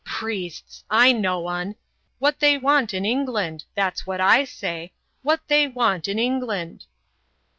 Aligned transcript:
"Priests! 0.03 0.83
I 0.89 1.11
know 1.11 1.47
'un. 1.47 1.75
What 2.17 2.39
they 2.39 2.57
want 2.57 2.91
in 2.91 3.05
England? 3.05 3.65
That's 3.75 4.07
what 4.07 4.19
I 4.19 4.45
say. 4.45 4.93
What 5.21 5.41
they 5.47 5.67
want 5.67 6.07
in 6.07 6.17
England?" 6.17 6.87